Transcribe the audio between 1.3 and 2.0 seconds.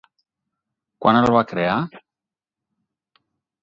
va crear?